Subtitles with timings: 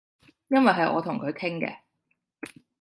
[0.47, 1.77] 因爲係我同佢傾嘅